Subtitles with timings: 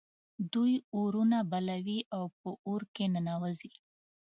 [0.53, 3.73] دوی اورونه بلوي او په اور کې ننوزي.